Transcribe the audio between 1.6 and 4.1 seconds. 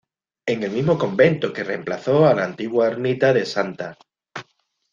reemplazó a la antigua ermita de Sta.